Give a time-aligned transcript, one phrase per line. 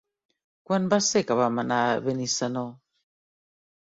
[0.69, 2.65] Quan va ser que vam anar a Benissanó?